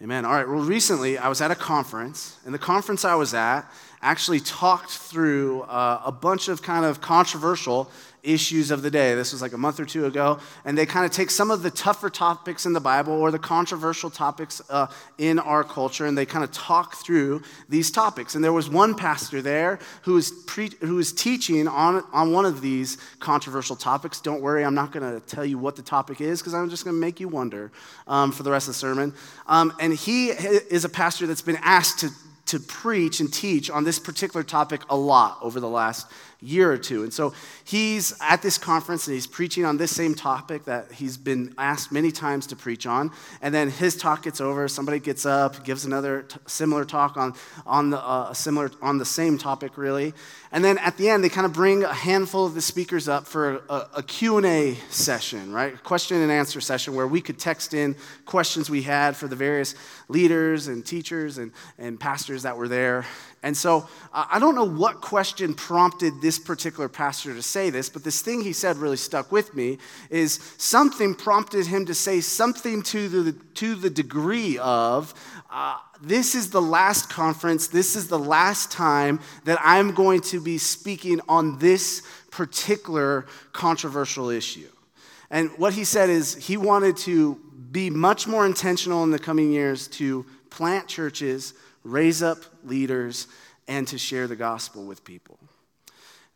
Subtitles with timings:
[0.00, 0.24] Amen.
[0.24, 0.48] All right.
[0.48, 3.62] Well, recently I was at a conference, and the conference I was at
[4.00, 7.90] actually talked through uh, a bunch of kind of controversial
[8.28, 9.14] issues of the day.
[9.14, 10.38] This was like a month or two ago.
[10.64, 13.38] And they kind of take some of the tougher topics in the Bible or the
[13.38, 14.86] controversial topics uh,
[15.16, 18.34] in our culture and they kind of talk through these topics.
[18.34, 22.44] And there was one pastor there who was, pre- who was teaching on, on one
[22.44, 24.20] of these controversial topics.
[24.20, 26.84] Don't worry, I'm not going to tell you what the topic is because I'm just
[26.84, 27.72] going to make you wonder
[28.06, 29.14] um, for the rest of the sermon.
[29.46, 32.10] Um, and he is a pastor that's been asked to
[32.48, 36.10] to preach and teach on this particular topic a lot over the last
[36.40, 37.02] year or two.
[37.02, 37.32] And so
[37.64, 41.90] he's at this conference and he's preaching on this same topic that he's been asked
[41.90, 43.10] many times to preach on.
[43.42, 47.34] And then his talk gets over, somebody gets up, gives another t- similar talk on,
[47.66, 50.14] on, the, uh, similar, on the same topic, really.
[50.52, 53.26] And then at the end, they kind of bring a handful of the speakers up
[53.26, 55.74] for a, a Q&A session, right?
[55.74, 57.96] A question and answer session where we could text in
[58.26, 59.74] questions we had for the various
[60.08, 63.04] leaders and teachers and, and pastors that were there.
[63.42, 68.02] And so I don't know what question prompted this particular pastor to say this, but
[68.02, 69.78] this thing he said really stuck with me
[70.10, 75.14] is something prompted him to say something to the, to the degree of,
[75.50, 80.40] uh, this is the last conference, this is the last time that I'm going to
[80.40, 84.68] be speaking on this particular controversial issue.
[85.30, 87.36] And what he said is he wanted to
[87.70, 93.26] be much more intentional in the coming years to plant churches raise up leaders,
[93.66, 95.38] and to share the gospel with people.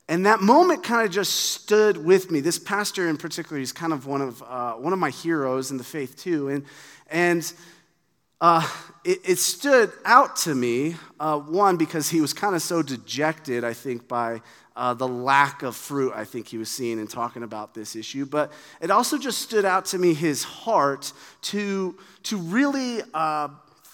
[0.08, 2.40] And that moment kind of just stood with me.
[2.40, 5.78] This pastor in particular, he's kind of one of, uh, one of my heroes in
[5.78, 6.48] the faith too.
[6.48, 6.64] And,
[7.10, 7.52] and
[8.40, 8.68] uh,
[9.04, 13.62] it, it, stood out to me, uh, one, because he was kind of so dejected,
[13.62, 14.42] I think, by
[14.74, 18.26] uh, the lack of fruit I think he was seeing and talking about this issue.
[18.26, 21.12] But it also just stood out to me his heart
[21.42, 23.48] to, to really uh,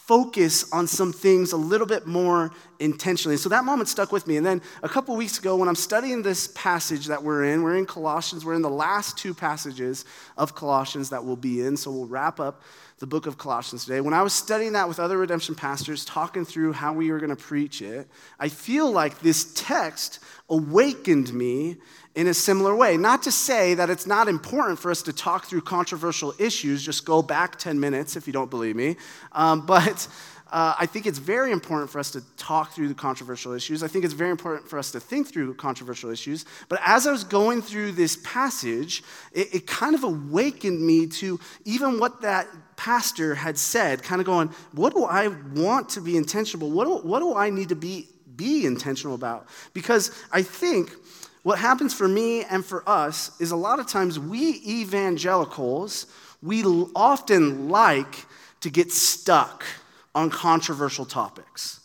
[0.08, 3.34] focus on some things a little bit more intentionally.
[3.34, 4.36] And So that moment stuck with me.
[4.36, 7.76] And then a couple weeks ago, when I'm studying this passage that we're in, we're
[7.76, 10.04] in Colossians, we're in the last two passages
[10.36, 11.76] of Colossians that we'll be in.
[11.76, 12.62] So we'll wrap up
[12.98, 14.00] the book of Colossians today.
[14.00, 17.30] When I was studying that with other redemption pastors, talking through how we were going
[17.30, 18.08] to preach it,
[18.40, 20.18] I feel like this text
[20.48, 21.76] awakened me
[22.14, 22.96] in a similar way.
[22.96, 27.04] Not to say that it's not important for us to talk through controversial issues, just
[27.04, 28.96] go back 10 minutes if you don't believe me.
[29.30, 30.08] Um, but
[30.50, 33.82] uh, I think it's very important for us to talk through the controversial issues.
[33.82, 36.46] I think it's very important for us to think through controversial issues.
[36.68, 41.38] But as I was going through this passage, it, it kind of awakened me to
[41.64, 46.16] even what that pastor had said, kind of going, what do I want to be
[46.16, 46.70] intentional?
[46.70, 49.48] What do, what do I need to be, be intentional about?
[49.74, 50.92] Because I think
[51.42, 56.06] what happens for me and for us is a lot of times we evangelicals,
[56.42, 58.24] we often like
[58.60, 59.64] to get stuck
[60.14, 61.80] on controversial topics.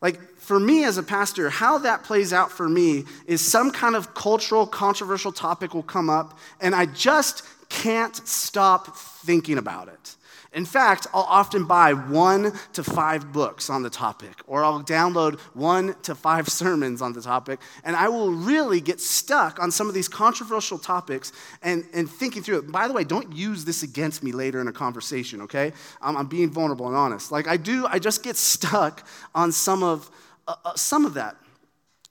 [0.00, 3.96] Like, for me as a pastor, how that plays out for me is some kind
[3.96, 10.16] of cultural, controversial topic will come up, and I just can't stop thinking about it.
[10.54, 15.38] In fact, I'll often buy one to five books on the topic, or I'll download
[15.54, 19.88] one to five sermons on the topic, and I will really get stuck on some
[19.88, 21.32] of these controversial topics
[21.62, 22.72] and, and thinking through it.
[22.72, 25.72] By the way, don't use this against me later in a conversation, okay?
[26.00, 27.30] I'm, I'm being vulnerable and honest.
[27.30, 30.10] Like I do, I just get stuck on some of,
[30.46, 31.36] uh, uh, some of that.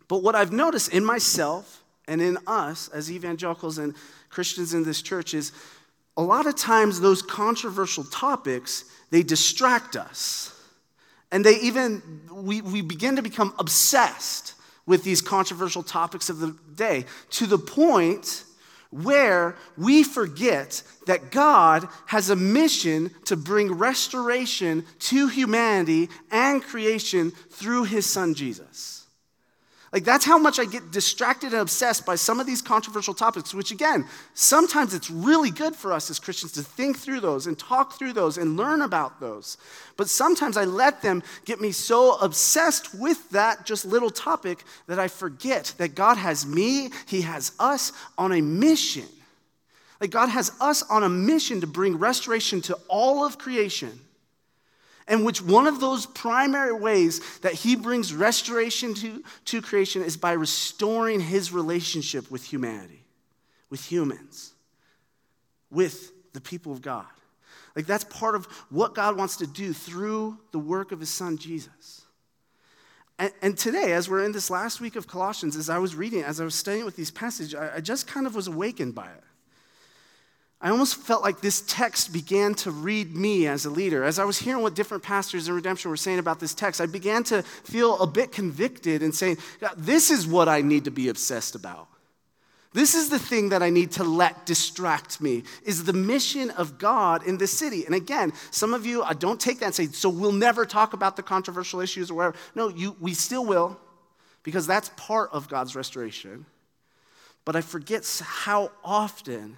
[0.08, 3.96] But what I've noticed in myself and in us as evangelicals and
[4.30, 5.52] Christians in this church is
[6.18, 10.54] a lot of times those controversial topics, they distract us.
[11.32, 12.02] And they even,
[12.32, 14.56] we, we begin to become obsessed
[14.88, 18.44] with these controversial topics of the day to the point
[18.90, 27.32] where we forget that God has a mission to bring restoration to humanity and creation
[27.52, 28.97] through his son Jesus.
[29.94, 33.54] Like, that's how much I get distracted and obsessed by some of these controversial topics,
[33.54, 37.58] which, again, sometimes it's really good for us as Christians to think through those and
[37.58, 39.58] talk through those and learn about those.
[39.96, 45.00] But sometimes I let them get me so obsessed with that just little topic that
[45.00, 49.08] I forget that God has me, He has us on a mission.
[50.02, 54.02] Like, God has us on a mission to bring restoration to all of creation
[55.08, 60.18] and which one of those primary ways that he brings restoration to, to creation is
[60.18, 63.06] by restoring his relationship with humanity,
[63.70, 64.54] with humans,
[65.72, 67.06] with the people of God.
[67.76, 71.38] Like that's part of what God wants to do through the work of his son
[71.38, 72.02] Jesus.
[73.20, 76.22] And, and, today, as we're in this last week of Colossians, as I was reading,
[76.22, 79.08] as I was studying with these passages, I, I just kind of was awakened by
[79.08, 79.24] it.
[80.60, 84.04] I almost felt like this text began to read me as a leader.
[84.04, 86.88] As I was hearing what different pastors in Redemption were saying about this text, I
[86.88, 89.38] began to feel a bit convicted and saying,
[89.78, 91.88] This is what I need to be obsessed about.
[92.74, 96.78] This is the thing that I need to let distract me, is the mission of
[96.78, 97.86] God in this city.
[97.86, 100.94] And again, some of you, I don't take that and say, so we'll never talk
[100.94, 102.36] about the controversial issues or whatever.
[102.56, 103.80] No, you, we still will,
[104.44, 106.46] because that's part of God's restoration.
[107.46, 109.58] But I forget how often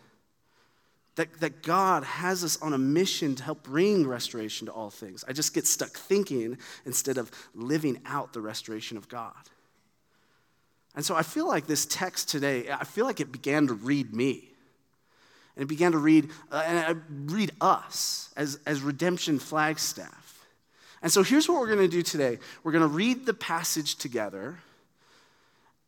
[1.19, 5.25] that, that God has us on a mission to help bring restoration to all things.
[5.27, 9.33] I just get stuck thinking instead of living out the restoration of God.
[10.95, 14.16] And so I feel like this text today, I feel like it began to read
[14.16, 14.48] me.
[15.57, 20.48] And it began to read, uh, and read us as, as redemption flagstaff.
[21.01, 22.39] And so here's what we're going to do today.
[22.63, 24.60] We're going to read the passage together.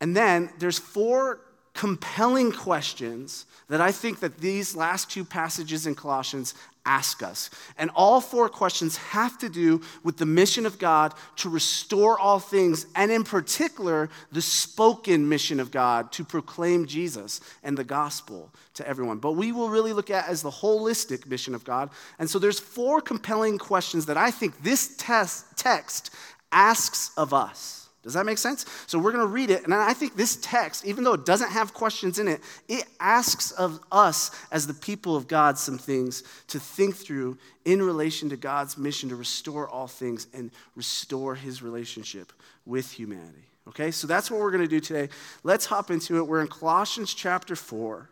[0.02, 1.40] And then there's four
[1.74, 6.54] compelling questions that I think that these last two passages in Colossians
[6.86, 7.50] ask us.
[7.78, 12.40] And all four questions have to do with the mission of God to restore all
[12.40, 18.52] things, and in particular, the spoken mission of God to proclaim Jesus and the gospel
[18.74, 19.20] to everyone.
[19.20, 21.90] But we will really look at as the holistic mission of God.
[22.20, 26.10] And so there's four compelling questions that I think this test, text
[26.52, 27.81] asks of us.
[28.04, 28.66] Does that make sense?
[28.88, 31.52] So we're going to read it, and I think this text, even though it doesn't
[31.52, 36.24] have questions in it, it asks of us as the people of God some things
[36.48, 41.62] to think through in relation to God's mission to restore all things and restore his
[41.62, 42.34] relationship
[42.66, 43.46] with humanity.
[43.68, 45.08] Okay, so that's what we're going to do today.
[45.44, 46.26] Let's hop into it.
[46.26, 48.10] We're in Colossians chapter 4.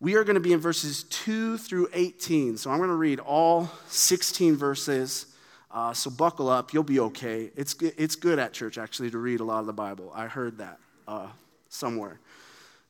[0.00, 2.56] We are going to be in verses 2 through 18.
[2.56, 5.26] So I'm going to read all 16 verses.
[5.72, 7.50] Uh, so buckle up, you'll be okay.
[7.56, 10.12] It's, it's good at church, actually, to read a lot of the Bible.
[10.14, 10.78] I heard that
[11.08, 11.28] uh,
[11.70, 12.20] somewhere.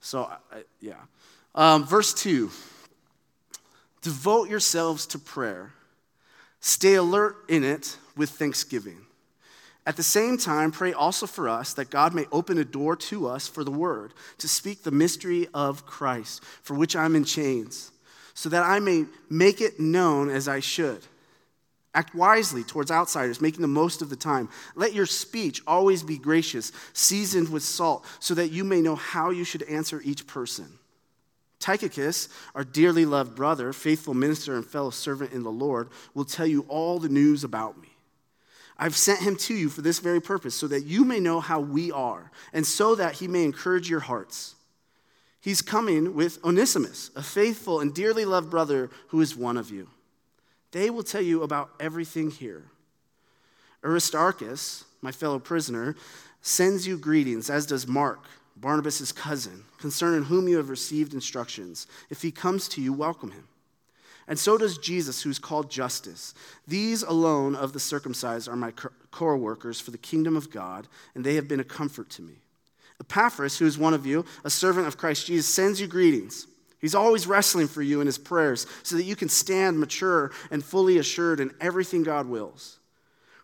[0.00, 0.28] So,
[0.80, 0.94] yeah.
[1.54, 2.50] Um, verse 2
[4.02, 5.72] Devote yourselves to prayer,
[6.60, 8.98] stay alert in it with thanksgiving.
[9.86, 13.28] At the same time, pray also for us that God may open a door to
[13.28, 17.90] us for the word, to speak the mystery of Christ, for which I'm in chains,
[18.34, 21.04] so that I may make it known as I should.
[21.94, 24.48] Act wisely towards outsiders, making the most of the time.
[24.74, 29.30] Let your speech always be gracious, seasoned with salt, so that you may know how
[29.30, 30.78] you should answer each person.
[31.58, 36.46] Tychicus, our dearly loved brother, faithful minister, and fellow servant in the Lord, will tell
[36.46, 37.88] you all the news about me.
[38.78, 41.60] I've sent him to you for this very purpose, so that you may know how
[41.60, 44.54] we are, and so that he may encourage your hearts.
[45.40, 49.88] He's coming with Onesimus, a faithful and dearly loved brother who is one of you.
[50.72, 52.64] They will tell you about everything here.
[53.84, 55.96] Aristarchus, my fellow prisoner,
[56.40, 58.24] sends you greetings, as does Mark,
[58.56, 61.86] Barnabas' cousin, concerning whom you have received instructions.
[62.10, 63.48] If he comes to you, welcome him.
[64.28, 66.32] And so does Jesus, who's called Justus.
[66.66, 68.72] These alone of the circumcised are my
[69.10, 72.34] co workers for the kingdom of God, and they have been a comfort to me.
[73.00, 76.46] Epaphras, who is one of you, a servant of Christ Jesus, sends you greetings.
[76.82, 80.64] He's always wrestling for you in his prayers so that you can stand mature and
[80.64, 82.78] fully assured in everything God wills.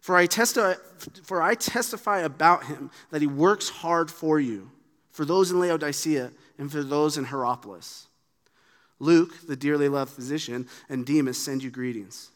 [0.00, 0.75] For I, testify,
[1.23, 4.70] for I testify about him that he works hard for you,
[5.12, 8.08] for those in Laodicea and for those in Hierapolis.
[8.99, 12.31] Luke, the dearly loved physician, and Demas send you greetings.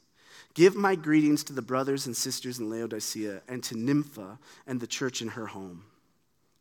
[0.55, 4.87] Give my greetings to the brothers and sisters in Laodicea and to Nympha and the
[4.87, 5.85] church in her home.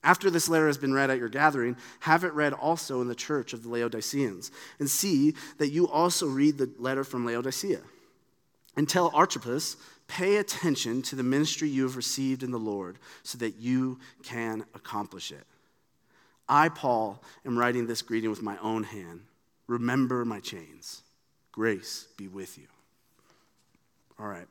[0.03, 3.15] After this letter has been read at your gathering, have it read also in the
[3.15, 7.81] church of the Laodiceans, and see that you also read the letter from Laodicea.
[8.75, 9.77] And tell Archippus,
[10.07, 14.65] pay attention to the ministry you have received in the Lord, so that you can
[14.73, 15.45] accomplish it.
[16.49, 19.21] I, Paul, am writing this greeting with my own hand.
[19.67, 21.03] Remember my chains.
[21.51, 22.67] Grace be with you.
[24.19, 24.47] All right.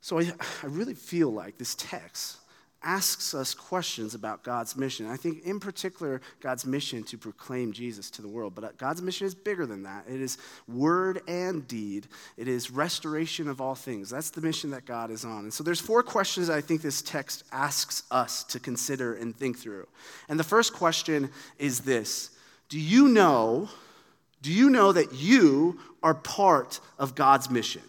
[0.00, 0.32] So I,
[0.62, 2.38] I really feel like this text
[2.82, 5.06] asks us questions about God's mission.
[5.06, 8.54] I think, in particular, God's mission to proclaim Jesus to the world.
[8.54, 10.04] But uh, God's mission is bigger than that.
[10.08, 12.06] It is word and deed,
[12.36, 14.10] it is restoration of all things.
[14.10, 15.40] That's the mission that God is on.
[15.40, 19.58] And so, there's four questions I think this text asks us to consider and think
[19.58, 19.86] through.
[20.28, 22.30] And the first question is this
[22.68, 23.68] Do you know?
[24.42, 27.82] Do you know that you are part of God's mission?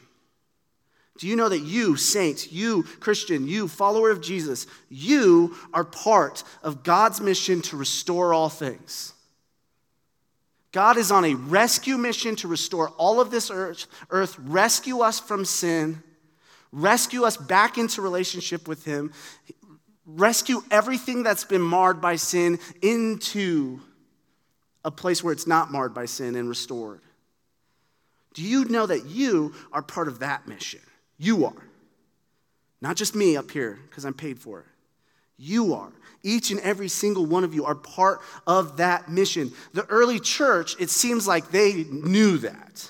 [1.17, 6.43] Do you know that you, saint, you, Christian, you, follower of Jesus, you are part
[6.61, 9.13] of God's mission to restore all things?
[10.71, 15.19] God is on a rescue mission to restore all of this earth, earth, rescue us
[15.19, 16.03] from sin,
[16.71, 19.11] rescue us back into relationship with Him,
[20.05, 23.79] rescue everything that's been marred by sin into
[24.85, 27.01] a place where it's not marred by sin and restored.
[28.35, 30.81] Do you know that you are part of that mission?
[31.17, 31.67] You are.
[32.81, 34.65] Not just me up here, because I'm paid for it.
[35.37, 35.91] You are.
[36.23, 39.51] Each and every single one of you are part of that mission.
[39.73, 42.89] The early church, it seems like they knew that.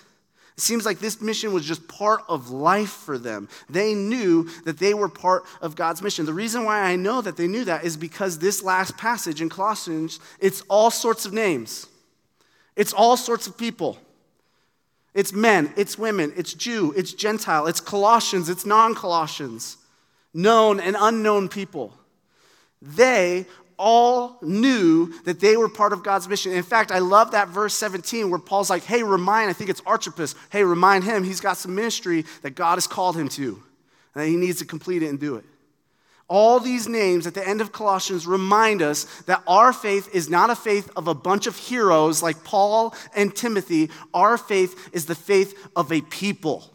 [0.57, 3.47] It seems like this mission was just part of life for them.
[3.69, 6.25] They knew that they were part of God's mission.
[6.25, 9.49] The reason why I know that they knew that is because this last passage in
[9.49, 11.85] Colossians, it's all sorts of names.
[12.75, 13.99] It's all sorts of people.
[15.17, 19.77] It's men, it's women, it's Jew, it's Gentile, it's Colossians, it's non Colossians,
[20.31, 21.91] known and unknown people.
[22.83, 23.47] They
[23.79, 26.51] all knew that they were part of God's mission.
[26.51, 29.81] In fact, I love that verse 17 where Paul's like, hey, remind, I think it's
[29.87, 33.63] Archippus, hey, remind him he's got some ministry that God has called him to,
[34.13, 35.45] and he needs to complete it and do it.
[36.29, 40.49] All these names at the end of Colossians remind us that our faith is not
[40.49, 43.89] a faith of a bunch of heroes like Paul and Timothy.
[44.13, 46.73] Our faith is the faith of a people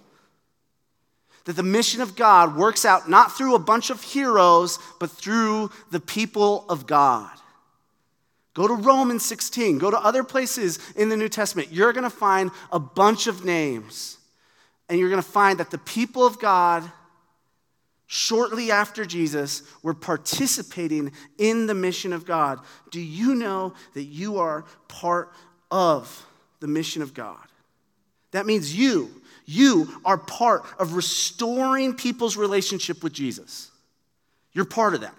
[1.45, 5.71] that the mission of God works out not through a bunch of heroes, but through
[5.91, 7.31] the people of God.
[8.55, 11.73] Go to Romans 16, go to other places in the New Testament.
[11.73, 14.19] You're going to find a bunch of names.
[14.89, 16.91] And you're going to find that the people of God,
[18.13, 22.61] shortly after Jesus, were participating in the mission of God.
[22.91, 25.33] Do you know that you are part
[25.71, 26.27] of
[26.61, 27.39] the mission of God?
[28.33, 29.11] That means you
[29.47, 33.71] you are part of restoring people's relationship with Jesus.
[34.53, 35.15] You're part of that.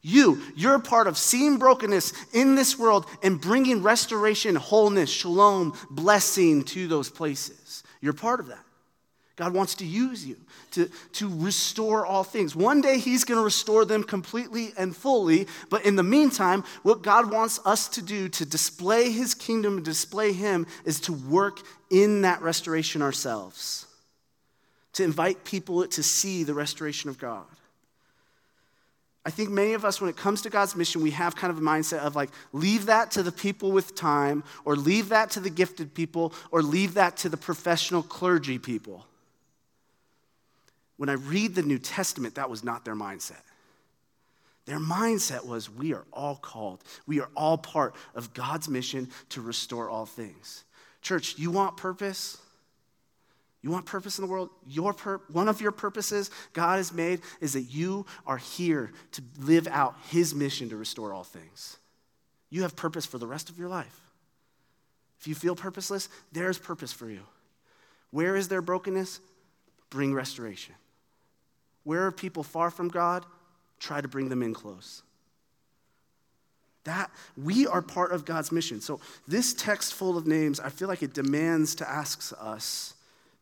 [0.00, 6.62] You, you're part of seeing brokenness in this world and bringing restoration, wholeness, shalom, blessing
[6.66, 7.82] to those places.
[8.00, 8.64] You're part of that.
[9.36, 10.36] God wants to use you
[10.72, 12.54] to, to restore all things.
[12.54, 17.02] One day He's going to restore them completely and fully, but in the meantime, what
[17.02, 21.60] God wants us to do to display His kingdom and display Him is to work
[21.90, 23.86] in that restoration ourselves,
[24.94, 27.46] to invite people to see the restoration of God.
[29.24, 31.58] I think many of us, when it comes to God's mission, we have kind of
[31.58, 35.40] a mindset of like, leave that to the people with time, or leave that to
[35.40, 39.06] the gifted people, or leave that to the professional clergy people.
[41.02, 43.42] When I read the New Testament, that was not their mindset.
[44.66, 49.40] Their mindset was we are all called, we are all part of God's mission to
[49.40, 50.62] restore all things.
[51.00, 52.38] Church, you want purpose?
[53.62, 54.50] You want purpose in the world?
[54.64, 59.22] Your pur- one of your purposes God has made is that you are here to
[59.40, 61.78] live out His mission to restore all things.
[62.48, 64.00] You have purpose for the rest of your life.
[65.18, 67.22] If you feel purposeless, there's purpose for you.
[68.12, 69.18] Where is there brokenness?
[69.90, 70.76] Bring restoration.
[71.84, 73.24] Where are people far from God?
[73.80, 75.02] Try to bring them in close.
[76.84, 78.80] That we are part of God's mission.
[78.80, 82.94] So this text full of names, I feel like it demands to ask us,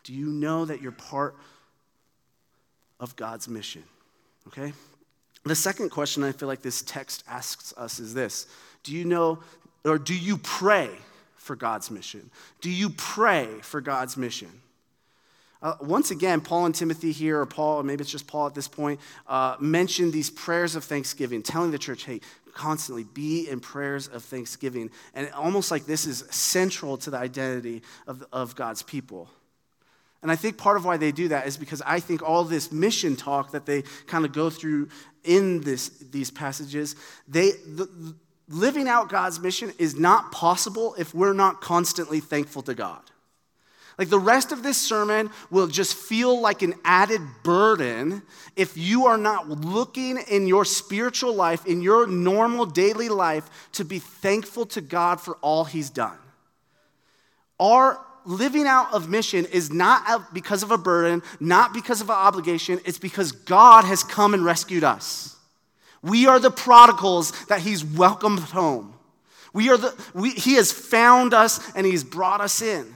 [0.05, 1.37] do you know that you're part
[2.99, 3.83] of God's mission?
[4.49, 4.73] Okay?
[5.45, 8.47] The second question I feel like this text asks us is this
[8.83, 9.39] Do you know,
[9.85, 10.91] or do you pray
[11.37, 12.31] for God's mission?
[12.61, 14.51] Do you pray for God's mission?
[15.62, 18.55] Uh, once again, Paul and Timothy here, or Paul, or maybe it's just Paul at
[18.55, 22.21] this point, uh, mention these prayers of thanksgiving, telling the church, hey,
[22.55, 24.90] constantly be in prayers of thanksgiving.
[25.14, 29.29] And almost like this is central to the identity of, of God's people.
[30.23, 32.71] And I think part of why they do that is because I think all this
[32.71, 34.88] mission talk that they kind of go through
[35.25, 38.14] in this, these passages, they, the,
[38.49, 43.02] living out God's mission is not possible if we're not constantly thankful to God.
[44.00, 48.23] Like the rest of this sermon will just feel like an added burden
[48.57, 53.85] if you are not looking in your spiritual life, in your normal daily life, to
[53.85, 56.16] be thankful to God for all He's done.
[57.61, 62.16] Our living out of mission is not because of a burden, not because of an
[62.16, 65.37] obligation, it's because God has come and rescued us.
[66.00, 68.95] We are the prodigals that He's welcomed home.
[69.52, 72.95] We are the, we, he has found us and He's brought us in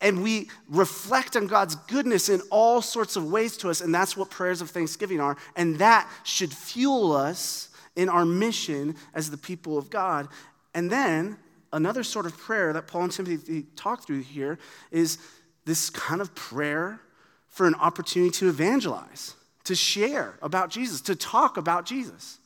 [0.00, 4.16] and we reflect on God's goodness in all sorts of ways to us, and that's
[4.16, 5.36] what prayers of thanksgiving are.
[5.56, 10.28] And that should fuel us in our mission as the people of God.
[10.74, 11.38] And then
[11.72, 14.58] another sort of prayer that Paul and Timothy talk through here
[14.90, 15.18] is
[15.64, 17.00] this kind of prayer
[17.48, 19.34] for an opportunity to evangelize,
[19.64, 22.38] to share about Jesus, to talk about Jesus.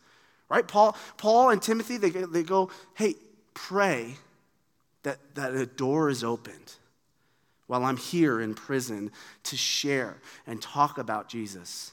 [0.49, 0.67] Right?
[0.67, 3.15] Paul, Paul and Timothy, they, they go, hey,
[3.55, 4.15] pray
[5.03, 6.75] that, that a door is opened
[7.71, 9.13] while I'm here in prison
[9.45, 11.93] to share and talk about Jesus.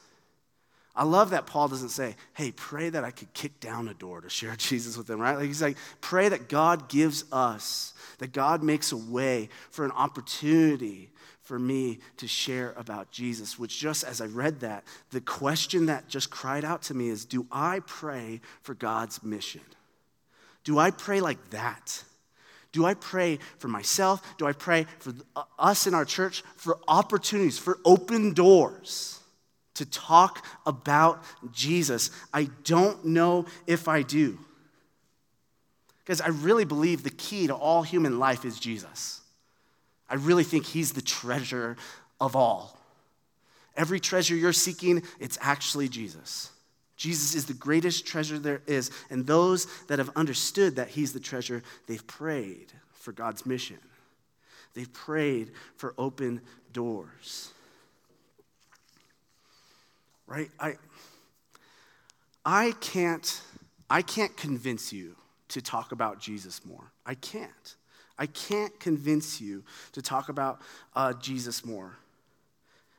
[0.96, 4.22] I love that Paul doesn't say, hey, pray that I could kick down a door
[4.22, 5.38] to share Jesus with them, right?
[5.38, 9.92] Like he's like, pray that God gives us, that God makes a way for an
[9.92, 11.12] opportunity
[11.44, 16.08] for me to share about Jesus, which just as I read that, the question that
[16.08, 19.62] just cried out to me is do I pray for God's mission?
[20.64, 22.04] Do I pray like that?
[22.78, 24.22] Do I pray for myself?
[24.38, 29.20] Do I pray for uh, us in our church for opportunities, for open doors
[29.74, 32.12] to talk about Jesus?
[32.32, 34.38] I don't know if I do.
[35.98, 39.22] Because I really believe the key to all human life is Jesus.
[40.08, 41.78] I really think he's the treasure
[42.22, 42.80] of all.
[43.76, 46.52] Every treasure you're seeking, it's actually Jesus.
[46.98, 48.92] Jesus is the greatest treasure there is.
[49.10, 53.78] And those that have understood that he's the treasure, they've prayed for God's mission.
[54.74, 56.42] They've prayed for open
[56.74, 57.52] doors.
[60.26, 60.50] Right?
[60.60, 60.76] I,
[62.44, 63.42] I, can't,
[63.90, 65.16] I can't convince you
[65.50, 66.92] to talk about Jesus more.
[67.06, 67.76] I can't.
[68.20, 70.62] I can't convince you to talk about
[70.96, 71.96] uh, Jesus more.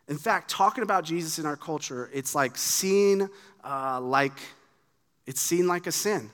[0.08, 3.28] In fact, talking about Jesus in our culture, it's like seen
[3.62, 4.38] uh, like
[5.26, 6.30] it's seen like a sin.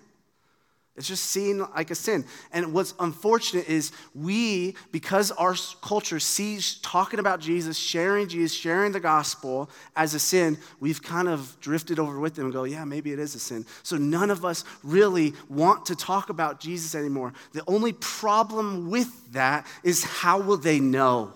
[0.97, 2.25] It's just seen like a sin.
[2.53, 8.93] And what's unfortunate is we, because our culture sees talking about Jesus, sharing Jesus, sharing
[8.93, 12.85] the gospel as a sin, we've kind of drifted over with them and go, yeah,
[12.85, 13.67] maybe it is a sin.
[13.83, 17.33] So none of us really want to talk about Jesus anymore.
[17.53, 21.33] The only problem with that is how will they know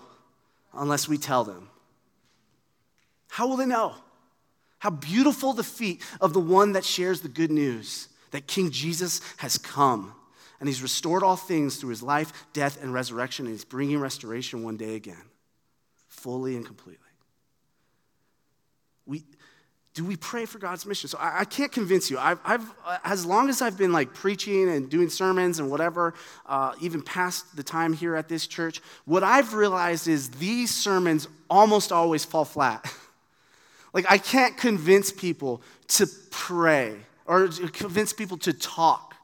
[0.73, 1.68] unless we tell them?
[3.29, 3.95] How will they know?
[4.79, 9.21] How beautiful the feet of the one that shares the good news that King Jesus
[9.37, 10.13] has come
[10.59, 14.63] and he's restored all things through his life, death, and resurrection, and he's bringing restoration
[14.63, 15.23] one day again,
[16.07, 16.99] fully and completely.
[19.05, 19.23] We,
[19.93, 21.09] do we pray for God's mission?
[21.09, 22.19] So I, I can't convince you.
[22.19, 22.69] I've, I've,
[23.05, 26.13] as long as I've been like preaching and doing sermons and whatever,
[26.45, 31.27] uh, even past the time here at this church, what I've realized is these sermons
[31.49, 32.93] almost always fall flat.
[33.93, 39.15] like I can't convince people to pray or convince people to talk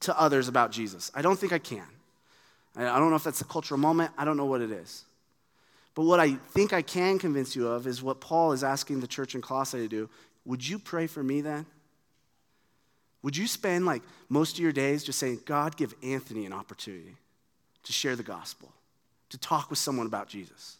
[0.00, 1.10] to others about Jesus.
[1.14, 1.86] I don't think I can.
[2.76, 4.10] I don't know if that's a cultural moment.
[4.18, 5.04] I don't know what it is.
[5.94, 9.06] But what I think I can convince you of is what Paul is asking the
[9.06, 10.10] church in Colossae to do.
[10.44, 11.66] Would you pray for me then?
[13.22, 17.16] Would you spend like most of your days just saying, God, give Anthony an opportunity
[17.84, 18.72] to share the gospel,
[19.30, 20.76] to talk with someone about Jesus?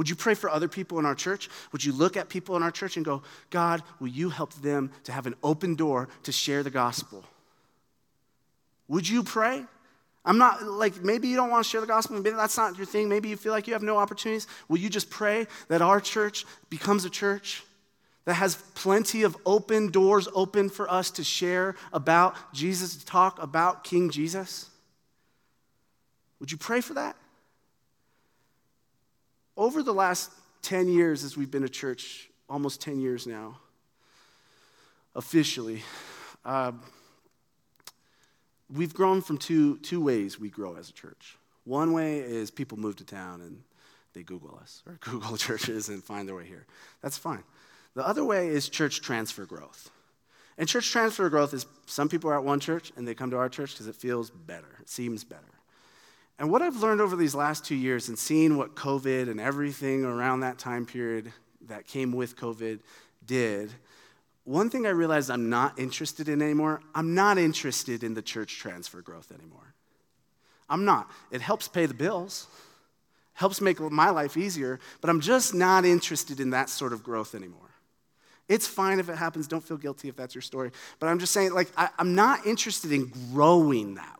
[0.00, 1.50] Would you pray for other people in our church?
[1.72, 4.90] Would you look at people in our church and go, God, will you help them
[5.04, 7.22] to have an open door to share the gospel?
[8.88, 9.62] Would you pray?
[10.24, 12.16] I'm not like, maybe you don't want to share the gospel.
[12.16, 13.10] Maybe that's not your thing.
[13.10, 14.46] Maybe you feel like you have no opportunities.
[14.68, 17.62] Will you just pray that our church becomes a church
[18.24, 23.42] that has plenty of open doors open for us to share about Jesus, to talk
[23.42, 24.70] about King Jesus?
[26.38, 27.16] Would you pray for that?
[29.60, 33.58] Over the last 10 years, as we've been a church, almost 10 years now,
[35.14, 35.82] officially,
[36.46, 36.72] uh,
[38.74, 41.36] we've grown from two, two ways we grow as a church.
[41.64, 43.62] One way is people move to town and
[44.14, 46.64] they Google us or Google churches and find their way here.
[47.02, 47.44] That's fine.
[47.94, 49.90] The other way is church transfer growth.
[50.56, 53.36] And church transfer growth is some people are at one church and they come to
[53.36, 55.59] our church because it feels better, it seems better.
[56.40, 60.06] And what I've learned over these last two years and seeing what COVID and everything
[60.06, 61.32] around that time period
[61.68, 62.80] that came with COVID
[63.26, 63.70] did,
[64.44, 68.56] one thing I realized I'm not interested in anymore, I'm not interested in the church
[68.56, 69.74] transfer growth anymore.
[70.66, 71.10] I'm not.
[71.30, 72.46] It helps pay the bills,
[73.34, 77.34] helps make my life easier, but I'm just not interested in that sort of growth
[77.34, 77.70] anymore.
[78.48, 79.46] It's fine if it happens.
[79.46, 80.70] Don't feel guilty if that's your story.
[81.00, 84.19] But I'm just saying, like, I, am not interested in growing that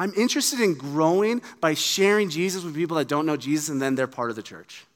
[0.00, 3.96] I'm interested in growing by sharing Jesus with people that don't know Jesus and then
[3.96, 4.86] they're part of the church.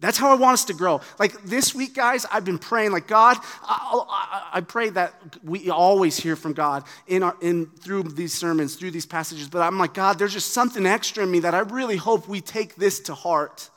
[0.00, 1.00] That's how I want us to grow.
[1.20, 5.70] Like this week, guys, I've been praying, like, God, I, I, I pray that we
[5.70, 9.78] always hear from God in, our, in through these sermons, through these passages, but I'm
[9.78, 12.98] like, God, there's just something extra in me that I really hope we take this
[13.02, 13.70] to heart.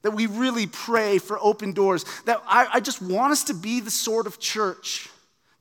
[0.00, 2.06] That we really pray for open doors.
[2.24, 5.10] That I, I just want us to be the sort of church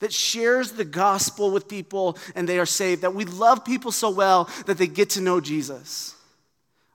[0.01, 4.09] that shares the gospel with people and they are saved, that we love people so
[4.09, 6.15] well that they get to know Jesus.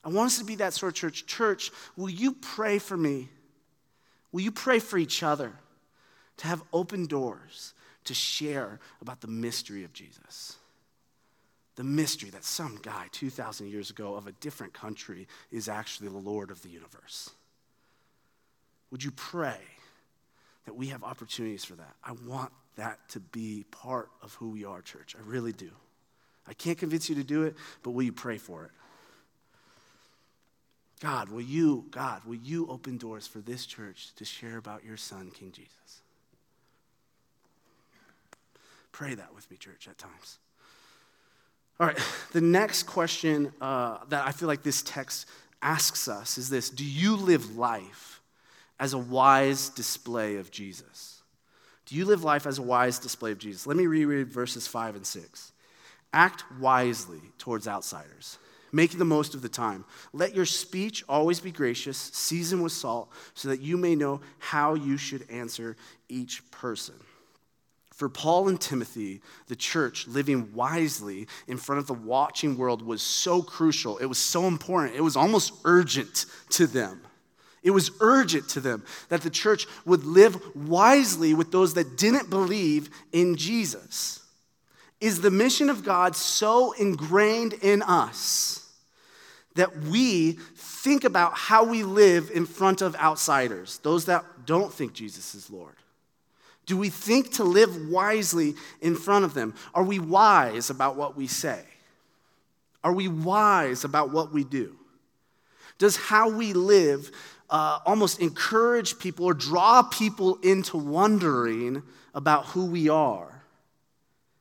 [0.04, 1.26] I want us to be that sort of church.
[1.26, 3.28] Church, will you pray for me?
[4.30, 5.52] Will you pray for each other
[6.36, 7.72] to have open doors
[8.04, 10.56] to share about the mystery of Jesus?
[11.76, 16.18] The mystery that some guy 2,000 years ago of a different country is actually the
[16.18, 17.30] Lord of the universe.
[18.90, 19.58] Would you pray
[20.64, 21.94] that we have opportunities for that?
[22.02, 25.16] I want that to be part of who we are, church.
[25.18, 25.70] I really do.
[26.46, 28.70] I can't convince you to do it, but will you pray for it?
[31.00, 34.96] God, will you, God, will you open doors for this church to share about your
[34.96, 36.00] son, King Jesus?
[38.92, 40.38] Pray that with me, church, at times.
[41.78, 41.98] All right,
[42.32, 45.26] the next question uh, that I feel like this text
[45.60, 48.22] asks us is this Do you live life
[48.80, 51.15] as a wise display of Jesus?
[51.86, 53.66] Do you live life as a wise display of Jesus?
[53.66, 55.52] Let me reread verses 5 and 6.
[56.12, 58.38] Act wisely towards outsiders,
[58.72, 59.84] Make the most of the time.
[60.12, 64.74] Let your speech always be gracious, seasoned with salt, so that you may know how
[64.74, 65.76] you should answer
[66.08, 66.96] each person.
[67.94, 73.00] For Paul and Timothy, the church living wisely in front of the watching world was
[73.00, 73.96] so crucial.
[73.96, 74.96] It was so important.
[74.96, 77.00] It was almost urgent to them.
[77.66, 82.30] It was urgent to them that the church would live wisely with those that didn't
[82.30, 84.22] believe in Jesus.
[85.00, 88.72] Is the mission of God so ingrained in us
[89.56, 94.92] that we think about how we live in front of outsiders, those that don't think
[94.92, 95.74] Jesus is Lord?
[96.66, 99.54] Do we think to live wisely in front of them?
[99.74, 101.64] Are we wise about what we say?
[102.84, 104.76] Are we wise about what we do?
[105.78, 107.10] Does how we live
[107.50, 111.82] uh, almost encourage people or draw people into wondering
[112.14, 113.42] about who we are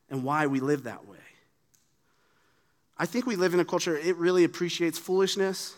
[0.10, 1.18] and why we live that way?
[2.98, 5.76] I think we live in a culture, it really appreciates foolishness.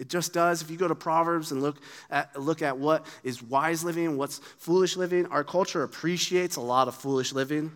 [0.00, 0.62] It just does.
[0.62, 1.76] If you go to Proverbs and look
[2.10, 6.88] at, look at what is wise living what's foolish living, our culture appreciates a lot
[6.88, 7.72] of foolish living.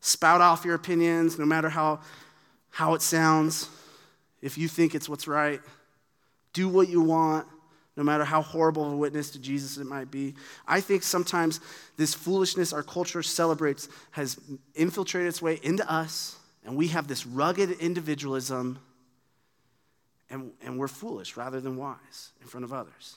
[0.00, 2.00] Spout off your opinions, no matter how,
[2.70, 3.68] how it sounds,
[4.40, 5.60] if you think it's what's right.
[6.54, 7.46] Do what you want,
[7.96, 10.34] no matter how horrible of a witness to Jesus it might be.
[10.66, 11.60] I think sometimes
[11.96, 14.38] this foolishness our culture celebrates has
[14.74, 18.78] infiltrated its way into us, and we have this rugged individualism
[20.28, 23.16] and, and we're foolish rather than wise in front of others.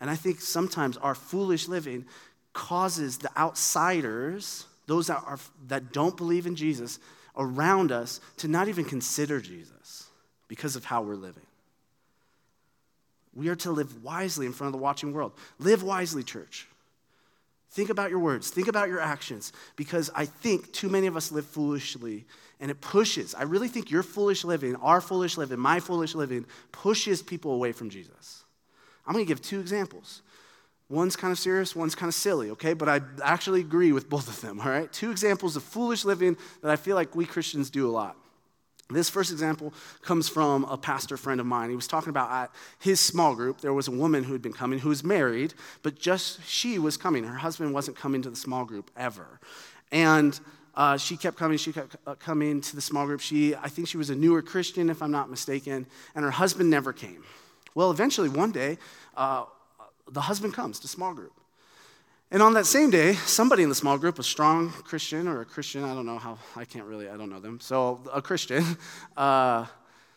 [0.00, 2.04] And I think sometimes our foolish living
[2.52, 6.98] causes the outsiders, those that, are, that don't believe in Jesus,
[7.36, 10.08] around us to not even consider Jesus
[10.48, 11.46] because of how we're living.
[13.34, 15.32] We are to live wisely in front of the watching world.
[15.58, 16.68] Live wisely, church.
[17.70, 21.32] Think about your words, think about your actions, because I think too many of us
[21.32, 22.24] live foolishly
[22.60, 23.34] and it pushes.
[23.34, 27.72] I really think your foolish living, our foolish living, my foolish living pushes people away
[27.72, 28.44] from Jesus.
[29.04, 30.22] I'm going to give two examples.
[30.88, 32.74] One's kind of serious, one's kind of silly, okay?
[32.74, 34.92] But I actually agree with both of them, all right?
[34.92, 38.16] Two examples of foolish living that I feel like we Christians do a lot.
[38.90, 41.70] This first example comes from a pastor friend of mine.
[41.70, 44.52] He was talking about at his small group, there was a woman who had been
[44.52, 47.24] coming who was married, but just she was coming.
[47.24, 49.40] Her husband wasn't coming to the small group ever.
[49.90, 50.38] And
[50.74, 53.20] uh, she kept coming, she kept uh, coming to the small group.
[53.20, 56.68] She, I think she was a newer Christian, if I'm not mistaken, and her husband
[56.68, 57.24] never came.
[57.74, 58.78] Well, eventually, one day,
[59.16, 59.44] uh,
[60.10, 61.32] the husband comes to small group.
[62.34, 65.44] And on that same day, somebody in the small group, a strong Christian or a
[65.44, 67.60] Christian, I don't know how, I can't really, I don't know them.
[67.60, 68.64] So a Christian
[69.16, 69.66] uh,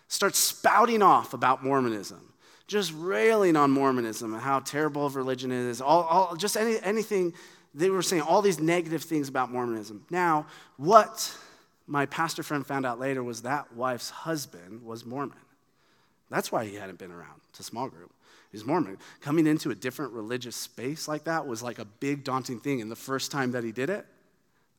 [0.08, 2.34] starts spouting off about Mormonism,
[2.66, 6.80] just railing on Mormonism and how terrible of religion it is, all, all, just any,
[6.82, 7.36] anything.
[7.76, 10.04] They were saying all these negative things about Mormonism.
[10.10, 11.32] Now, what
[11.86, 15.38] my pastor friend found out later was that wife's husband was Mormon.
[16.32, 18.12] That's why he hadn't been around to small group.
[18.52, 18.98] He's Mormon.
[19.22, 22.82] Coming into a different religious space like that was like a big daunting thing.
[22.82, 24.06] And the first time that he did it,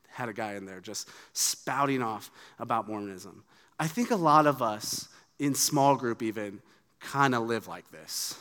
[0.09, 3.45] had a guy in there just spouting off about Mormonism.
[3.79, 6.61] I think a lot of us in small group even
[6.99, 8.37] kind of live like this,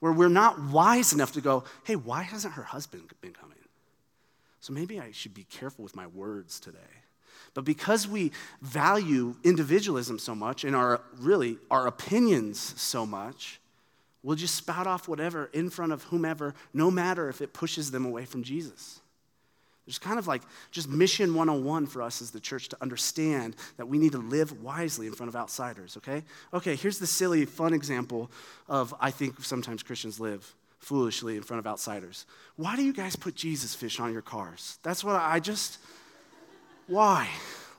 [0.00, 3.56] where we're not wise enough to go, hey, why hasn't her husband been coming?
[4.60, 6.78] So maybe I should be careful with my words today.
[7.54, 13.59] But because we value individualism so much and our really our opinions so much,
[14.22, 18.04] we'll just spout off whatever in front of whomever, no matter if it pushes them
[18.04, 19.00] away from Jesus.
[19.86, 23.86] There's kind of like just mission 101 for us as the church to understand that
[23.86, 26.22] we need to live wisely in front of outsiders, okay?
[26.54, 28.30] Okay, here's the silly, fun example
[28.68, 32.24] of I think sometimes Christians live foolishly in front of outsiders.
[32.56, 34.78] Why do you guys put Jesus fish on your cars?
[34.82, 35.78] That's what I just,
[36.86, 37.28] why?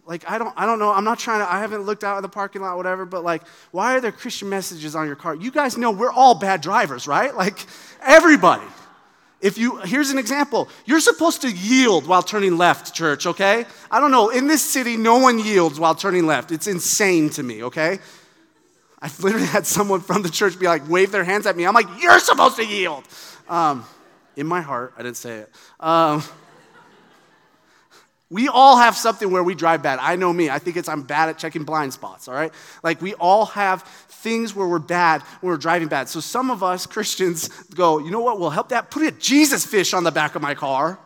[0.05, 0.91] Like, I don't, I don't know.
[0.91, 3.43] I'm not trying to, I haven't looked out of the parking lot, whatever, but like,
[3.71, 5.35] why are there Christian messages on your car?
[5.35, 7.35] You guys know we're all bad drivers, right?
[7.35, 7.65] Like,
[8.01, 8.65] everybody.
[9.41, 10.69] If you, here's an example.
[10.85, 13.65] You're supposed to yield while turning left, church, okay?
[13.89, 14.29] I don't know.
[14.29, 16.51] In this city, no one yields while turning left.
[16.51, 17.99] It's insane to me, okay?
[19.01, 21.65] I've literally had someone from the church be like, wave their hands at me.
[21.65, 23.03] I'm like, you're supposed to yield.
[23.49, 23.83] Um,
[24.35, 25.49] in my heart, I didn't say it.
[25.79, 26.23] Um,
[28.31, 29.99] we all have something where we drive bad.
[30.01, 30.49] I know me.
[30.49, 32.53] I think it's I'm bad at checking blind spots, all right?
[32.81, 36.07] Like we all have things where we're bad when we're driving bad.
[36.07, 38.89] So some of us Christians go, you know what will help that?
[38.89, 40.97] Put a Jesus fish on the back of my car.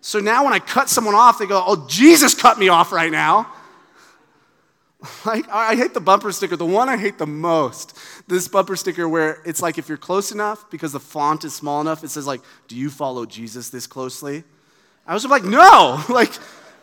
[0.00, 3.10] So now when I cut someone off, they go, oh, Jesus cut me off right
[3.10, 3.52] now.
[5.24, 6.56] Like, I hate the bumper sticker.
[6.56, 7.96] The one I hate the most,
[8.28, 11.80] this bumper sticker where it's like if you're close enough because the font is small
[11.80, 14.44] enough, it says like, "Do you follow Jesus this closely?"
[15.06, 16.34] I was like, "No!" Like,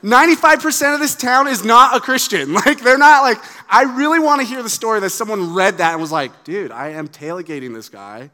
[0.04, 2.54] 95% of this town is not a Christian.
[2.66, 3.38] Like, they're not like.
[3.70, 6.72] I really want to hear the story that someone read that and was like, "Dude,
[6.72, 8.30] I am tailgating this guy."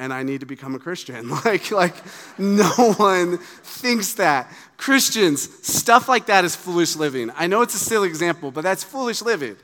[0.00, 1.30] and I need to become a Christian.
[1.44, 1.94] Like, like
[2.38, 4.50] no one thinks that.
[4.78, 7.30] Christians, stuff like that is foolish living.
[7.36, 9.56] I know it's a silly example, but that's foolish living.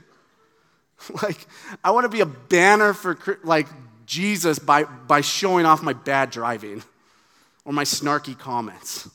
[1.23, 1.47] Like,
[1.83, 3.67] I want to be a banner for like
[4.05, 6.83] Jesus by, by showing off my bad driving
[7.65, 9.09] or my snarky comments.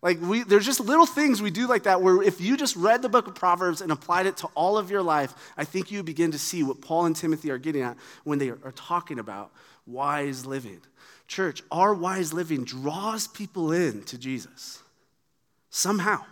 [0.00, 3.02] Like, we, there's just little things we do like that where if you just read
[3.02, 6.02] the book of Proverbs and applied it to all of your life, I think you
[6.04, 9.50] begin to see what Paul and Timothy are getting at when they are, talking about
[9.86, 10.80] wise living.
[11.26, 14.82] Church, our wise living draws people in to Jesus
[15.70, 16.24] somehow.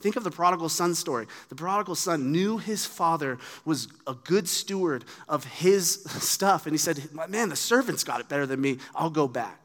[0.00, 1.26] Think of the prodigal son story.
[1.50, 6.78] The prodigal son knew his father was a good steward of his stuff, and he
[6.78, 8.78] said, Man, the servants got it better than me.
[8.94, 9.59] I'll go back.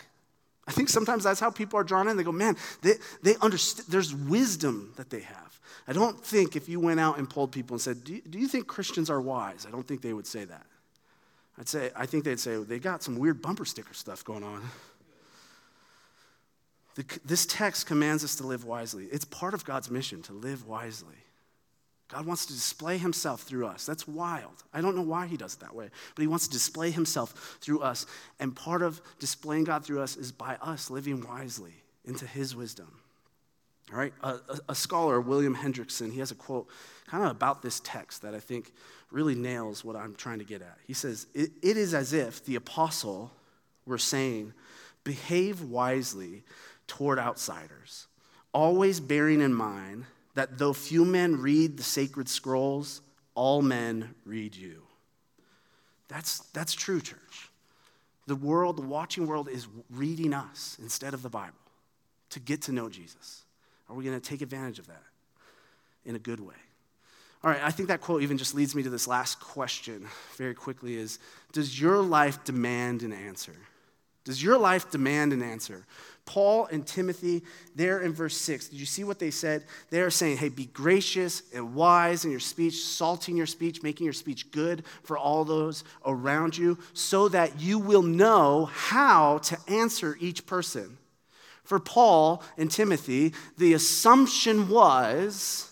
[0.68, 2.18] I think sometimes that's how people are drawn in.
[2.18, 5.60] They go, Man, they, they understand, there's wisdom that they have.
[5.88, 8.40] I don't think if you went out and polled people and said, do you, do
[8.40, 9.66] you think Christians are wise?
[9.68, 10.66] I don't think they would say that.
[11.60, 14.62] I'd say, I think they'd say, they got some weird bumper sticker stuff going on.
[16.96, 19.06] The, this text commands us to live wisely.
[19.12, 21.16] It's part of God's mission to live wisely.
[22.08, 23.86] God wants to display himself through us.
[23.86, 24.64] That's wild.
[24.74, 27.58] I don't know why he does it that way, but he wants to display himself
[27.62, 28.06] through us.
[28.40, 31.74] And part of displaying God through us is by us living wisely
[32.06, 33.00] into his wisdom.
[33.92, 34.40] All right, a,
[34.70, 36.68] a, scholar, William Hendriksen, he has a quote
[37.08, 38.72] kind of about this text that I think
[39.12, 40.78] really nails what I'm trying to get at.
[40.88, 43.32] He says, It, it is as if the apostle
[43.86, 44.54] were saying,
[45.04, 46.44] behave wisely
[46.88, 48.08] toward outsiders,
[48.54, 50.06] always bearing in mind
[50.36, 53.02] that though few men read the sacred scrolls,
[53.34, 54.84] all men read you.
[56.08, 57.50] That's, that's true, church.
[58.28, 61.54] The world, the watching world, is reading us instead of the Bible
[62.32, 63.44] to get to know Jesus.
[63.90, 65.04] Are we going to take advantage of that
[66.06, 66.56] in a good way?
[67.44, 70.56] All right, I think that quote even just leads me to this last question very
[70.56, 71.20] quickly is
[71.52, 73.56] does your life demand an answer?
[74.24, 75.86] Does your life demand an answer?
[76.26, 77.44] Paul and Timothy,
[77.76, 79.64] there in verse 6, did you see what they said?
[79.92, 84.14] They're saying, hey, be gracious and wise in your speech, salting your speech, making your
[84.14, 90.18] speech good for all those around you, so that you will know how to answer
[90.20, 90.98] each person.
[91.64, 95.72] For Paul and Timothy, the assumption was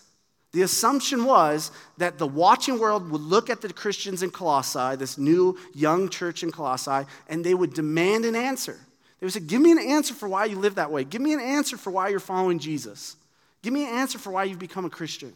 [0.54, 5.18] the assumption was that the watching world would look at the Christians in Colossae, this
[5.18, 8.78] new young church in Colossae, and they would demand an answer.
[9.20, 11.04] They would say, Give me an answer for why you live that way.
[11.04, 13.16] Give me an answer for why you're following Jesus.
[13.62, 15.32] Give me an answer for why you've become a Christian.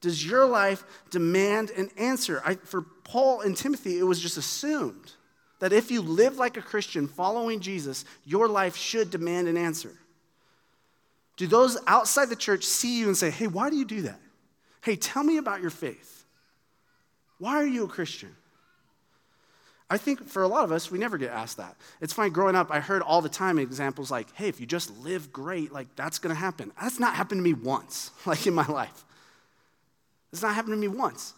[0.00, 2.42] Does your life demand an answer?
[2.44, 5.12] I, for Paul and Timothy, it was just assumed
[5.58, 9.92] that if you live like a Christian following Jesus, your life should demand an answer.
[11.36, 14.20] Do those outside the church see you and say, hey, why do you do that?
[14.82, 16.24] Hey, tell me about your faith.
[17.38, 18.34] Why are you a Christian?
[19.90, 21.76] I think for a lot of us, we never get asked that.
[22.00, 24.96] It's funny, growing up, I heard all the time examples like, hey, if you just
[24.98, 26.70] live great, like that's gonna happen.
[26.80, 29.04] That's not happened to me once, like in my life.
[30.32, 31.34] It's not happened to me once.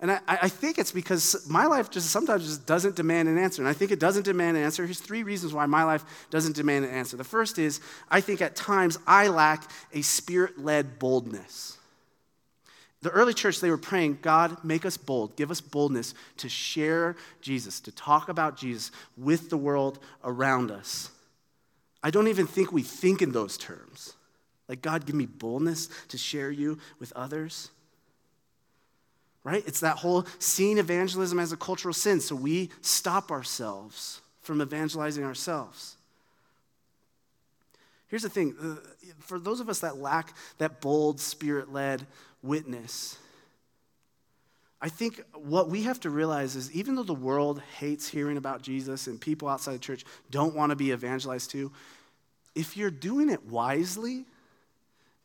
[0.00, 3.62] And I, I, think it's because my life just sometimes just doesn't demand an answer.
[3.62, 4.84] And I think it doesn't demand an answer.
[4.84, 7.16] Here's three reasons why my life doesn't demand an answer.
[7.16, 11.78] The first is I think at times I lack a spirit led boldness.
[13.04, 15.36] The early church, they were praying, God, make us bold.
[15.36, 21.10] Give us boldness to share Jesus, to talk about Jesus with the world around us.
[22.02, 24.14] I don't even think we think in those terms.
[24.68, 27.70] Like, God, give me boldness to share you with others
[29.44, 29.62] right?
[29.66, 35.22] It's that whole seeing evangelism as a cultural sin, so we stop ourselves from evangelizing
[35.22, 35.96] ourselves.
[38.08, 38.76] Here's the thing uh,
[39.20, 42.06] for those of us that lack that bold, spirit led
[42.44, 43.18] witness,
[44.80, 48.60] I think what we have to realize is even though the world hates hearing about
[48.60, 51.72] Jesus and people outside the church don't want to be evangelized to,
[52.54, 54.26] if you're doing it wisely,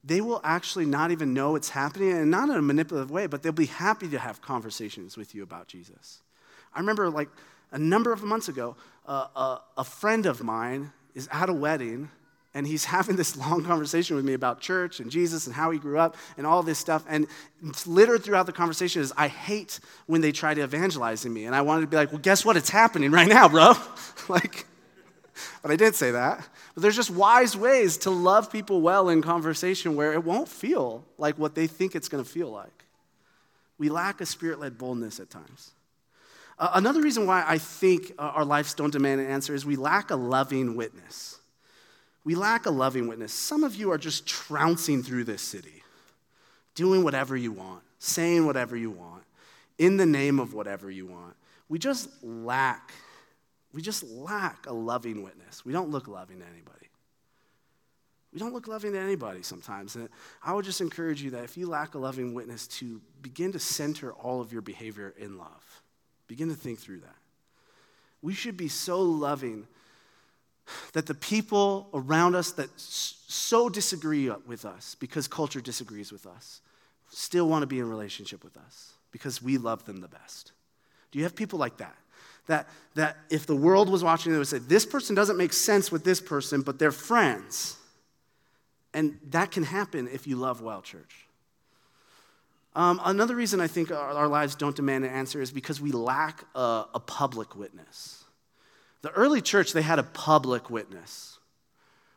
[0.03, 3.43] they will actually not even know it's happening and not in a manipulative way, but
[3.43, 6.21] they'll be happy to have conversations with you about Jesus.
[6.73, 7.29] I remember like
[7.71, 8.77] a number of months ago,
[9.07, 12.09] uh, a, a friend of mine is at a wedding
[12.53, 15.79] and he's having this long conversation with me about church and Jesus and how he
[15.79, 17.03] grew up and all this stuff.
[17.07, 17.27] And
[17.85, 21.45] littered throughout the conversation is, I hate when they try to evangelize in me.
[21.45, 22.57] And I wanted to be like, well, guess what?
[22.57, 23.73] It's happening right now, bro.
[24.29, 24.65] like,
[25.61, 26.47] but I didn't say that.
[26.73, 31.05] But there's just wise ways to love people well in conversation where it won't feel
[31.17, 32.85] like what they think it's going to feel like.
[33.77, 35.71] We lack a spirit led boldness at times.
[36.57, 39.77] Uh, another reason why I think uh, our lives don't demand an answer is we
[39.77, 41.38] lack a loving witness.
[42.23, 43.33] We lack a loving witness.
[43.33, 45.83] Some of you are just trouncing through this city,
[46.75, 49.23] doing whatever you want, saying whatever you want,
[49.77, 51.35] in the name of whatever you want.
[51.69, 52.91] We just lack
[53.73, 55.63] we just lack a loving witness.
[55.63, 56.87] We don't look loving to anybody.
[58.33, 59.95] We don't look loving to anybody sometimes.
[59.95, 60.09] And
[60.43, 63.59] I would just encourage you that if you lack a loving witness, to begin to
[63.59, 65.81] center all of your behavior in love.
[66.27, 67.15] Begin to think through that.
[68.21, 69.67] We should be so loving
[70.93, 76.61] that the people around us that so disagree with us because culture disagrees with us
[77.09, 80.51] still want to be in relationship with us because we love them the best.
[81.11, 81.95] Do you have people like that?
[82.49, 85.91] that, that if the world was watching, they would say, This person doesn't make sense
[85.91, 87.77] with this person, but they're friends.
[88.93, 91.27] And that can happen if you love well, church.
[92.75, 95.91] Um, another reason I think our, our, lives don't demand an answer is because we
[95.91, 98.23] lack a, a public witness.
[99.01, 101.37] The early church, they had a public witness.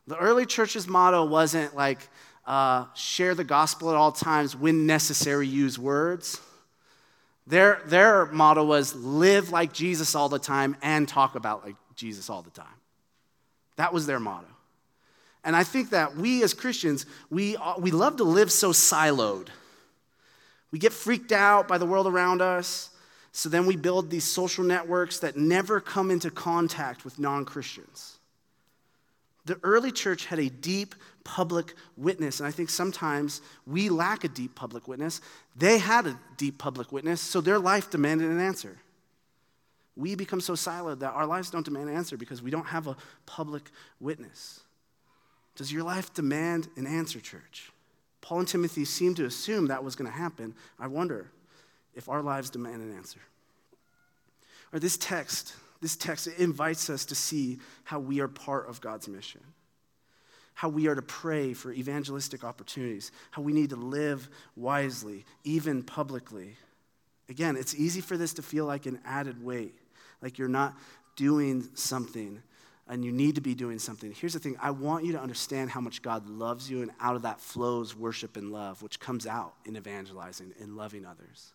[0.07, 2.09] The early church's motto wasn't like,
[2.45, 6.41] uh, share the gospel at all times, when necessary, use words.
[7.47, 12.31] Their, their motto was live like Jesus all the time and talk about like Jesus
[12.31, 12.67] all the time.
[13.77, 14.47] That was their motto.
[15.45, 19.49] And I think that we as Christians, we, we love to live so siloed.
[20.71, 22.91] We get freaked out by the world around us.
[23.33, 28.19] So then we build these social networks that never come into contact with non Christians.
[29.47, 34.29] The early church had a deep public witness, and I think sometimes we lack a
[34.29, 35.21] deep public witness.
[35.57, 38.77] They had a deep public witness, so their life demanded an answer.
[39.97, 42.87] We become so siloed that our lives don't demand an answer because we don't have
[42.87, 44.61] a public witness.
[45.57, 47.73] Does your life demand an answer, church?
[48.21, 50.55] Paul and Timothy seem to assume that was going to happen.
[50.79, 51.31] I wonder
[51.95, 53.21] if our lives demand an answer.
[54.73, 59.09] Or this text this text invites us to see how we are part of God's
[59.09, 59.41] mission,
[60.55, 65.83] how we are to pray for evangelistic opportunities, how we need to live wisely, even
[65.83, 66.57] publicly.
[67.29, 69.75] Again, it's easy for this to feel like an added weight,
[70.23, 70.77] like you're not
[71.17, 72.41] doing something
[72.87, 74.13] and you need to be doing something.
[74.13, 77.17] Here's the thing I want you to understand how much God loves you, and out
[77.17, 81.55] of that flows worship and love, which comes out in evangelizing and loving others.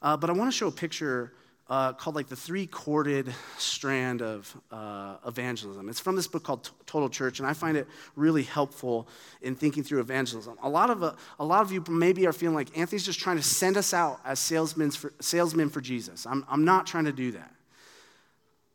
[0.00, 1.32] Uh, but I want to show a picture
[1.68, 5.88] uh, called like the three corded strand of uh, evangelism.
[5.88, 9.06] It's from this book called Total Church, and I find it really helpful
[9.42, 10.56] in thinking through evangelism.
[10.62, 13.36] A lot of, uh, a lot of you maybe are feeling like Anthony's just trying
[13.36, 16.26] to send us out as salesmen for, salesmen for Jesus.
[16.26, 17.52] I'm, I'm not trying to do that.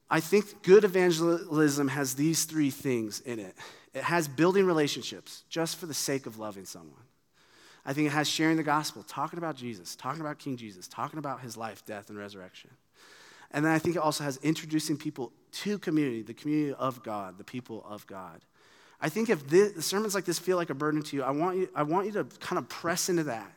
[0.10, 3.56] I think good evangelism has these three things in it
[3.94, 7.04] it has building relationships just for the sake of loving someone.
[7.86, 11.19] I think it has sharing the gospel, talking about Jesus, talking about King Jesus, talking
[11.19, 12.69] about his life, death, and resurrection.
[13.52, 17.38] And then I think it also has introducing people to community, the community of God,
[17.38, 18.41] the people of God.
[19.00, 21.58] I think if this, sermons like this feel like a burden to you, I want
[21.58, 23.52] you, I want you to kind of press into that.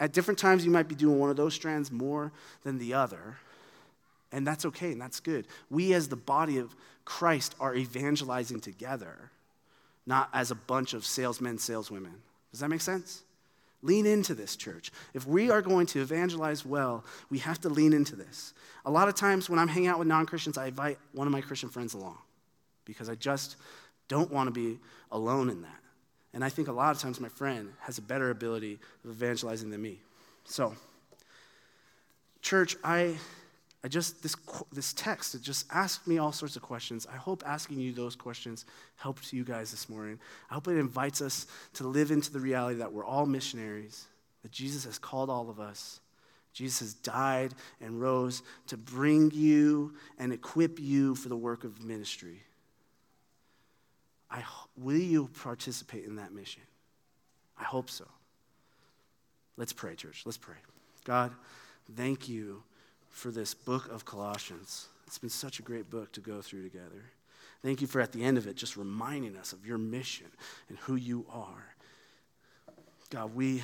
[0.00, 2.32] At different times, you might be doing one of those strands more
[2.64, 3.36] than the other.
[4.32, 5.46] And that's okay, and that's good.
[5.68, 9.30] We, as the body of Christ, are evangelizing together,
[10.06, 12.14] not as a bunch of salesmen, saleswomen.
[12.50, 13.22] Does that make sense?
[13.82, 14.92] Lean into this, church.
[15.14, 18.52] If we are going to evangelize well, we have to lean into this.
[18.84, 21.32] A lot of times when I'm hanging out with non Christians, I invite one of
[21.32, 22.18] my Christian friends along
[22.84, 23.56] because I just
[24.08, 24.78] don't want to be
[25.10, 25.80] alone in that.
[26.34, 29.70] And I think a lot of times my friend has a better ability of evangelizing
[29.70, 30.00] than me.
[30.44, 30.74] So,
[32.42, 33.16] church, I
[33.82, 34.36] I just, this,
[34.72, 37.06] this text, it just asked me all sorts of questions.
[37.10, 38.66] I hope asking you those questions
[38.96, 40.18] helped you guys this morning.
[40.50, 44.06] I hope it invites us to live into the reality that we're all missionaries,
[44.42, 46.00] that Jesus has called all of us.
[46.52, 51.82] Jesus has died and rose to bring you and equip you for the work of
[51.82, 52.42] ministry.
[54.30, 54.44] I,
[54.76, 56.62] will you participate in that mission?
[57.58, 58.04] I hope so.
[59.56, 60.22] Let's pray, church.
[60.26, 60.56] Let's pray.
[61.04, 61.32] God,
[61.96, 62.62] thank you
[63.10, 64.88] for this book of Colossians.
[65.06, 67.10] It's been such a great book to go through together.
[67.62, 70.28] Thank you for at the end of it just reminding us of your mission
[70.68, 71.74] and who you are.
[73.10, 73.62] God, we,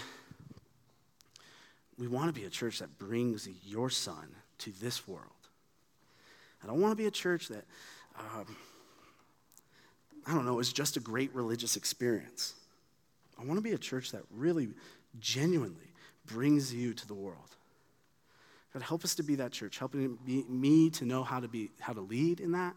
[1.99, 4.29] we want to be a church that brings your son
[4.59, 5.23] to this world.
[6.63, 7.65] I don't want to be a church that,
[8.19, 8.57] um,
[10.27, 12.55] I don't know, is just a great religious experience.
[13.41, 14.69] I want to be a church that really,
[15.21, 15.93] genuinely
[16.27, 17.56] brings you to the world.
[18.77, 19.79] God, help us to be that church.
[19.79, 22.74] Help me to know how to be, how to lead in that.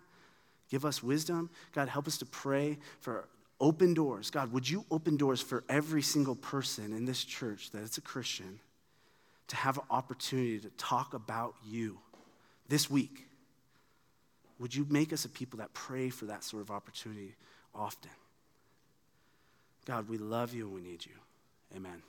[0.69, 1.49] Give us wisdom.
[1.73, 3.27] God, help us to pray for
[3.59, 4.31] open doors.
[4.31, 8.01] God, would you open doors for every single person in this church that it's a
[8.01, 8.61] Christian
[9.49, 11.99] to have an opportunity to talk about you
[12.69, 13.27] this week?
[14.57, 17.35] Would you make us a people that pray for that sort of opportunity
[17.75, 18.11] often?
[19.83, 21.11] God, we love you and we need you.
[21.75, 22.01] Amen.